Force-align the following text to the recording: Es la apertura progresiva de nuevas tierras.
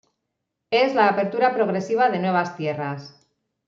Es 0.71 0.95
la 0.95 1.09
apertura 1.09 1.53
progresiva 1.53 2.09
de 2.09 2.17
nuevas 2.17 2.57
tierras. 2.57 3.21